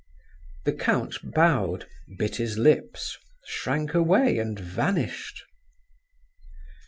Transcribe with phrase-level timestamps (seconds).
[0.65, 1.85] The count bowed,
[2.17, 5.43] bit his lips, shrank away, and vanished.